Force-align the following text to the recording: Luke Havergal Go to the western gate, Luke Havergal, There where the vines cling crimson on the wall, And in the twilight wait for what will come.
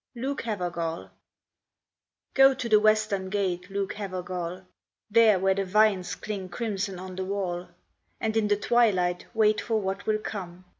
Luke 0.15 0.41
Havergal 0.41 1.11
Go 2.33 2.55
to 2.55 2.67
the 2.67 2.79
western 2.79 3.29
gate, 3.29 3.69
Luke 3.69 3.93
Havergal, 3.93 4.63
There 5.11 5.37
where 5.37 5.53
the 5.53 5.63
vines 5.63 6.15
cling 6.15 6.49
crimson 6.49 6.97
on 6.97 7.15
the 7.15 7.23
wall, 7.25 7.67
And 8.19 8.35
in 8.35 8.47
the 8.47 8.57
twilight 8.57 9.27
wait 9.35 9.61
for 9.61 9.79
what 9.79 10.07
will 10.07 10.17
come. 10.17 10.65